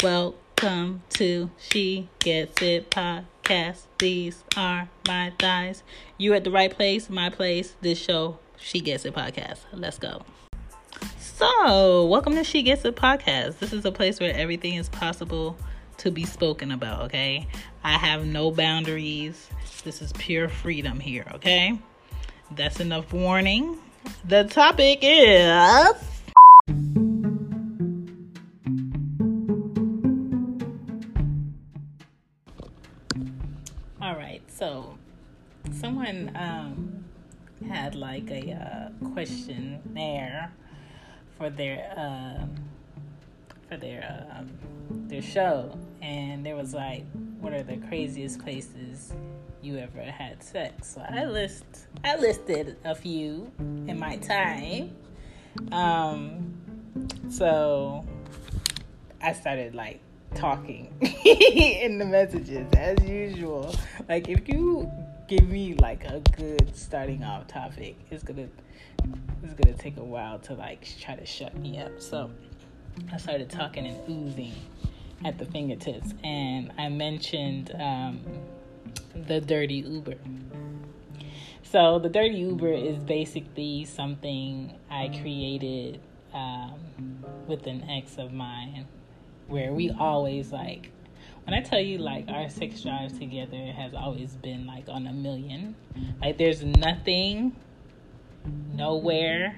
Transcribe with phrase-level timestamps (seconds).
[0.00, 3.86] Welcome to She Gets It podcast.
[3.98, 5.82] These are my thighs.
[6.16, 7.74] You at the right place, my place.
[7.80, 9.58] This show, She Gets It podcast.
[9.72, 10.22] Let's go.
[11.18, 13.58] So, welcome to She Gets It podcast.
[13.58, 15.58] This is a place where everything is possible
[15.96, 17.48] to be spoken about, okay?
[17.82, 19.48] I have no boundaries.
[19.82, 21.76] This is pure freedom here, okay?
[22.52, 23.76] That's enough warning.
[24.24, 25.96] The topic is
[35.88, 37.04] someone um
[37.66, 40.52] had like a uh, questionnaire
[41.36, 42.54] for their um
[43.68, 44.50] for their um,
[45.08, 47.04] their show, and there was like,
[47.40, 49.12] what are the craziest places
[49.62, 50.94] you ever had sex?
[50.94, 51.64] So I list
[52.04, 54.94] I listed a few in my time.
[55.72, 56.54] Um,
[57.30, 58.04] so
[59.22, 60.00] I started like
[60.34, 63.74] talking in the messages as usual.
[64.06, 64.90] Like if you
[65.28, 68.48] give me like a good starting off topic, it's gonna
[69.42, 72.00] it's gonna take a while to like try to shut me up.
[72.00, 72.30] So
[73.12, 74.54] I started talking and oozing
[75.24, 78.20] at the fingertips, and I mentioned um,
[79.26, 80.16] the dirty Uber.
[81.62, 86.00] So the dirty Uber is basically something I created
[86.32, 86.74] um,
[87.46, 88.86] with an ex of mine,
[89.46, 90.90] where we always like.
[91.48, 95.14] When I tell you like our sex drive together has always been like on a
[95.14, 95.74] million,
[96.20, 97.56] like there's nothing,
[98.74, 99.56] nowhere.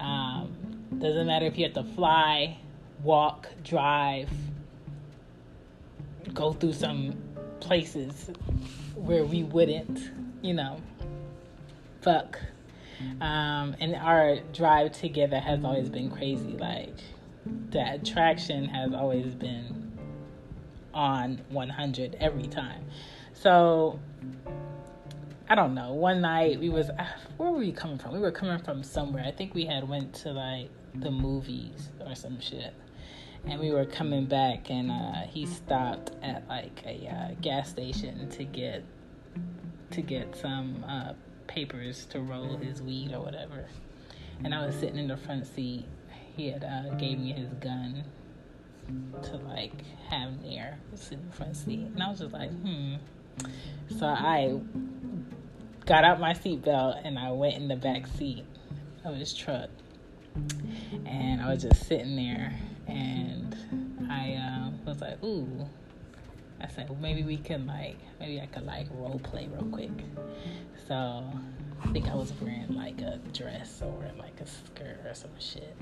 [0.00, 0.52] Um,
[0.98, 2.58] doesn't matter if you have to fly,
[3.04, 4.28] walk, drive,
[6.34, 7.16] go through some
[7.60, 8.28] places
[8.96, 10.10] where we wouldn't,
[10.42, 10.80] you know,
[12.00, 12.36] fuck.
[13.20, 16.56] Um, and our drive together has always been crazy.
[16.58, 16.96] Like,
[17.70, 19.77] the attraction has always been
[20.98, 22.84] on 100 every time.
[23.32, 24.00] So,
[25.48, 25.92] I don't know.
[25.92, 26.90] One night we was
[27.36, 28.12] where were we coming from?
[28.12, 29.24] We were coming from somewhere.
[29.24, 32.74] I think we had went to like the movies or some shit.
[33.46, 38.28] And we were coming back, and uh, he stopped at like a uh, gas station
[38.30, 38.82] to get
[39.92, 41.12] to get some uh,
[41.46, 43.66] papers to roll his weed or whatever.
[44.42, 45.86] And I was sitting in the front seat.
[46.36, 48.04] He had uh, gave me his gun
[49.22, 49.72] to like
[50.08, 52.94] have near, sit in the front seat, and I was just like, hmm.
[53.98, 54.58] So I
[55.86, 58.44] got out my seatbelt and I went in the back seat
[59.04, 59.70] of his truck
[61.06, 62.54] and I was just sitting there,
[62.86, 63.56] and
[64.10, 65.68] I uh, was like, "Ooh."
[66.60, 69.90] I said, well, maybe we can like, maybe I could like role play real quick.
[70.86, 71.24] So
[71.82, 75.76] I think I was wearing like a dress or like a skirt or some shit,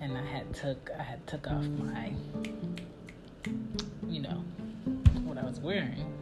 [0.00, 2.12] and I had took I had took off my,
[4.08, 4.42] you know,
[5.24, 6.12] what I was wearing,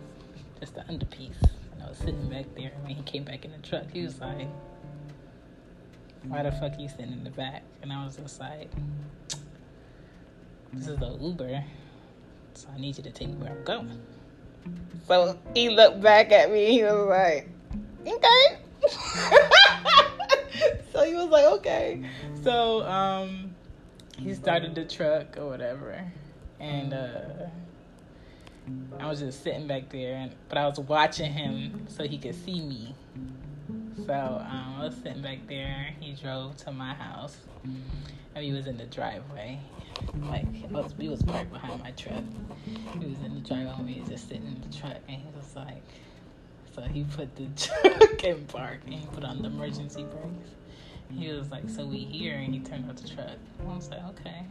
[0.60, 1.40] just the underpiece.
[1.72, 4.02] And I was sitting back there, and when he came back in the truck, he
[4.02, 4.48] was like
[6.28, 7.62] why the fuck you sitting in the back?
[7.82, 8.70] And I was just like,
[10.72, 11.64] this is the Uber,
[12.56, 14.00] so I need you to take me where I'm going.
[15.06, 16.72] So he looked back at me.
[16.72, 17.48] He was like,
[18.06, 18.58] okay.
[20.92, 22.02] so he was like, okay.
[22.42, 23.54] So um,
[24.18, 26.04] he started the truck or whatever,
[26.58, 27.46] and uh,
[28.98, 32.34] I was just sitting back there, and, but I was watching him so he could
[32.34, 32.94] see me.
[34.04, 35.94] So um, I was sitting back there.
[36.00, 39.58] He drove to my house, and he was in the driveway.
[40.20, 42.22] Like was, he was parked behind my truck.
[43.00, 43.94] He was in the driveway.
[43.94, 45.82] We was just sitting in the truck, and he was like,
[46.74, 50.50] so he put the truck in park, and he put on the emergency brakes.
[51.10, 53.38] He was like, so we here, and he turned off the truck.
[53.60, 54.44] I was like, okay.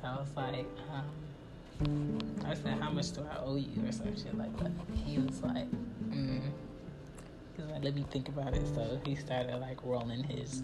[0.00, 4.16] So I was like, um, I said, how much do I owe you, or some
[4.16, 4.70] shit like that.
[5.04, 5.66] He was like,
[7.82, 8.66] let me think about it.
[8.74, 10.62] So he started like rolling his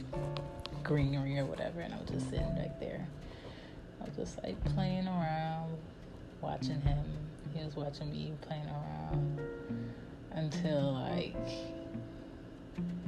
[0.82, 3.06] greenery or whatever, and I was just sitting back there.
[4.00, 5.78] I was just like playing around,
[6.40, 7.04] watching him.
[7.54, 9.40] He was watching me playing around
[10.32, 11.48] until like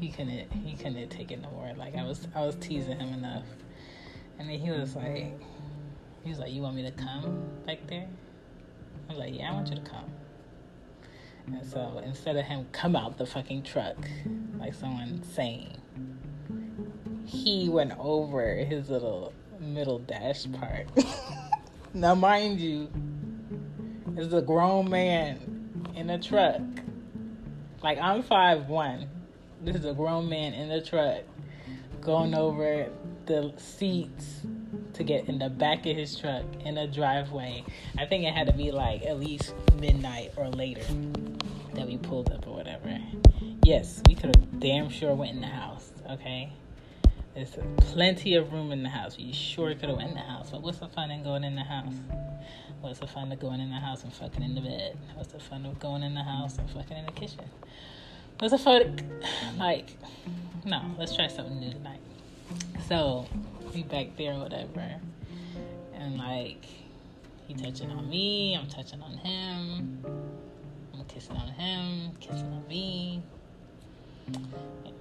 [0.00, 1.72] he couldn't he couldn't take it no more.
[1.76, 3.46] Like I was I was teasing him enough,
[4.38, 5.40] and then he was like
[6.22, 8.08] he was like, "You want me to come back there?"
[9.08, 10.10] I was like, "Yeah, I want you to come."
[11.46, 13.96] And so instead of him come out the fucking truck,
[14.58, 15.76] like someone saying,
[17.25, 20.87] he went over his little middle dash part.
[21.94, 22.88] now, mind you,
[24.08, 26.60] there's a grown man in a truck.
[27.82, 29.08] Like I'm five one.
[29.62, 31.22] This is a grown man in the truck
[32.00, 32.88] going over
[33.26, 34.43] the seats
[34.96, 37.64] to get in the back of his truck in a driveway.
[37.98, 40.82] I think it had to be like at least midnight or later
[41.75, 42.98] that we pulled up or whatever.
[43.62, 45.93] Yes, we could have damn sure went in the house.
[46.10, 46.52] Okay,
[47.34, 49.19] there's plenty of room in the house.
[49.19, 50.50] We sure could have went in the house.
[50.50, 51.94] But what's the fun in going in the house?
[52.81, 54.96] What's the fun of going in the house and fucking in the bed?
[55.14, 57.44] What's the fun of going in the house and fucking in the kitchen?
[58.38, 59.00] What's the fun?
[59.58, 59.96] Like,
[60.64, 62.00] no, let's try something new tonight.
[62.88, 63.26] So,
[63.74, 65.00] we back there, whatever.
[65.94, 66.64] And like,
[67.46, 70.04] he touching on me, I'm touching on him.
[70.94, 73.22] I'm kissing on him, kissing on me.
[74.32, 74.92] You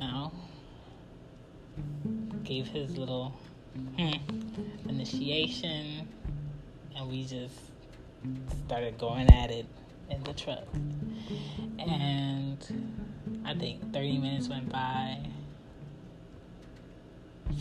[2.44, 3.34] gave his little
[3.98, 4.14] hmm,
[4.88, 6.08] initiation,
[6.96, 7.56] and we just
[8.66, 9.66] started going at it
[10.10, 10.66] in the truck.
[11.80, 12.58] And
[13.46, 15.35] I think 30 minutes went by.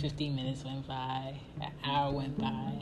[0.01, 2.73] 15 minutes went by, an hour went by.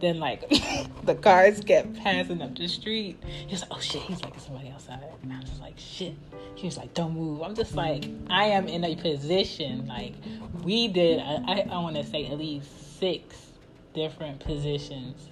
[0.00, 0.48] Then, like,
[1.04, 3.22] the cars kept passing up the street.
[3.46, 5.04] He was like, oh shit, he's like, somebody outside.
[5.22, 6.14] And I'm just like, shit.
[6.54, 7.42] He was like, don't move.
[7.42, 9.86] I'm just like, I am in a position.
[9.86, 10.14] Like,
[10.62, 13.52] we did, I, I want to say at least six
[13.94, 15.30] different positions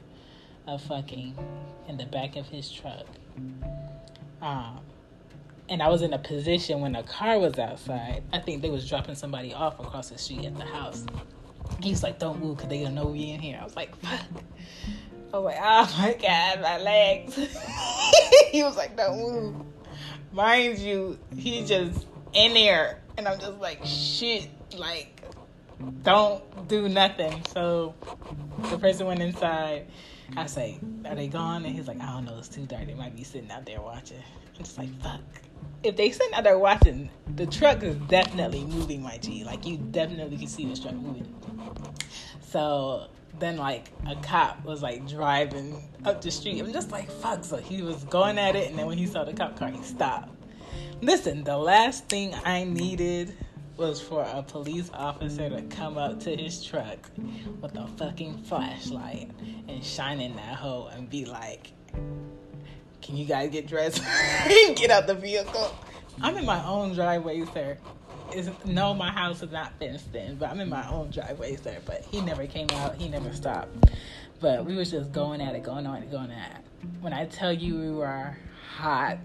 [0.67, 1.37] of fucking
[1.89, 3.07] in the back of his truck.
[4.41, 4.81] Um,
[5.69, 8.23] and I was in a position when a car was outside.
[8.33, 11.05] I think they was dropping somebody off across the street at the house.
[11.83, 13.95] He was like, "Don't move, cause they gonna know we in here." I was like,
[13.97, 14.27] "Fuck."
[15.33, 17.35] I was like, "Oh my god, my legs."
[18.51, 19.55] he was like, "Don't move."
[20.33, 25.23] Mind you, he just in there, and I'm just like, "Shit!" Like,
[26.03, 27.43] don't do nothing.
[27.53, 27.95] So
[28.71, 29.87] the person went inside.
[30.37, 32.39] I say, "Are they gone?" And he's like, "I don't know.
[32.39, 32.87] It's too dark.
[32.87, 34.23] They might be sitting out there watching."
[34.57, 35.21] I'm just like, "Fuck."
[35.83, 39.45] if they sitting out there watching, the truck is definitely moving, my G.
[39.45, 41.33] Like you definitely can see this truck moving.
[42.41, 43.09] So
[43.39, 46.61] then like a cop was like driving up the street.
[46.61, 47.45] I'm just like, fuck.
[47.45, 49.83] So he was going at it and then when he saw the cop car, he
[49.83, 50.31] stopped.
[51.01, 53.37] Listen, the last thing I needed
[53.79, 56.99] was for a police officer to come up to his truck
[57.61, 59.31] with a fucking flashlight
[59.69, 61.73] and shine in that hole and be like,
[63.01, 64.03] can you guys get dressed
[64.51, 65.73] and get out the vehicle?
[66.21, 67.79] I'm in my own driveway, sir.
[68.35, 71.79] Is no, my house is not fenced in, but I'm in my own driveway, sir.
[71.87, 72.97] But he never came out.
[72.97, 73.71] He never stopped.
[74.41, 76.89] But we was just going at it, going on going at it.
[77.01, 78.37] When I tell you we were
[78.77, 79.19] hot,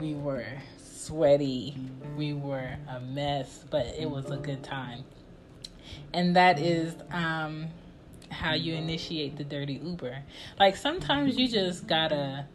[0.00, 0.46] we were
[0.82, 1.76] sweaty,
[2.16, 5.04] we were a mess, but it was a good time.
[6.12, 7.68] And that is um,
[8.30, 10.18] how you initiate the dirty Uber.
[10.58, 12.46] Like sometimes you just gotta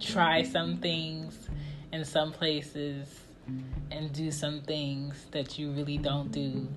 [0.00, 1.48] try some things
[1.92, 3.20] in some places
[3.90, 6.68] and do some things that you really don't do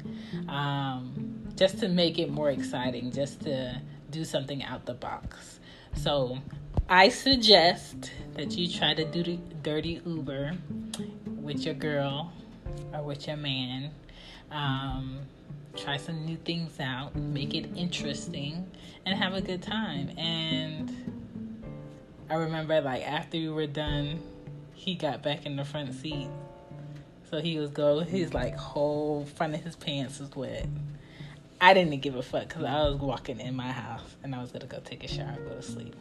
[0.47, 5.59] um, just to make it more exciting, just to do something out the box.
[5.95, 6.39] So,
[6.89, 10.53] I suggest that you try to do the dirty Uber
[11.25, 12.33] with your girl
[12.93, 13.91] or with your man.
[14.51, 15.19] Um,
[15.75, 18.69] try some new things out, make it interesting,
[19.05, 20.09] and have a good time.
[20.17, 20.91] And
[22.29, 24.19] I remember like after we were done,
[24.73, 26.27] he got back in the front seat.
[27.29, 30.67] So he was go his like whole front of his pants was wet.
[31.61, 34.51] I didn't give a fuck because I was walking in my house and I was
[34.51, 35.95] gonna go take a shower and go to sleep.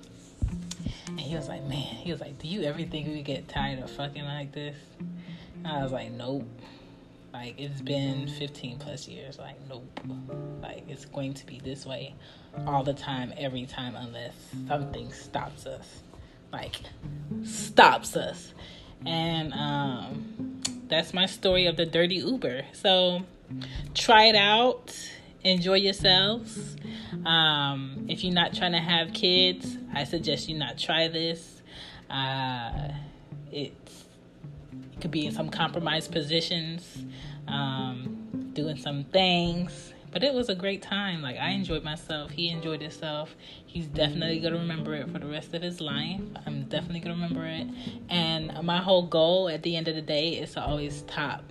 [1.09, 3.79] And he was like, man, he was like, do you ever think we get tired
[3.81, 4.77] of fucking like this?
[4.99, 6.49] And I was like, nope.
[7.33, 9.39] Like it's been 15 plus years.
[9.39, 10.01] Like nope.
[10.63, 12.15] Like it's going to be this way
[12.67, 14.35] all the time, every time, unless
[14.67, 16.01] something stops us
[16.53, 16.81] like
[17.45, 18.53] stops us.
[19.07, 22.65] And um, that's my story of the dirty Uber.
[22.73, 23.23] So
[23.95, 24.95] try it out,
[25.45, 26.77] enjoy yourselves.
[27.25, 31.63] Um, if you're not trying to have kids, I suggest you not try this.
[32.09, 32.89] Uh,
[33.53, 33.75] it
[35.01, 37.05] could be in some compromised positions,
[37.49, 41.23] um, doing some things but it was a great time.
[41.23, 42.31] Like I enjoyed myself.
[42.31, 43.35] He enjoyed himself.
[43.67, 46.21] He's definitely gonna remember it for the rest of his life.
[46.47, 47.69] I'm definitely gonna remember it.
[48.09, 51.45] And my whole goal at the end of the day is to always top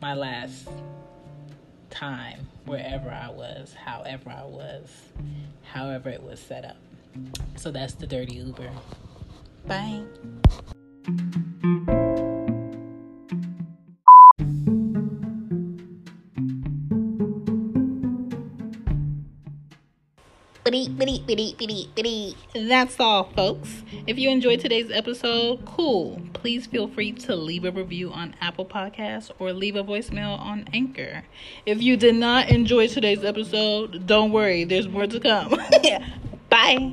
[0.00, 0.68] my last
[1.90, 4.88] time wherever I was, however I was,
[5.62, 6.76] however it was set up.
[7.56, 8.70] So that's the dirty Uber.
[9.66, 10.02] Bye.
[22.54, 23.82] That's all, folks.
[24.06, 26.20] If you enjoyed today's episode, cool.
[26.32, 30.68] Please feel free to leave a review on Apple Podcasts or leave a voicemail on
[30.72, 31.24] Anchor.
[31.64, 35.56] If you did not enjoy today's episode, don't worry, there's more to come.
[36.48, 36.92] Bye.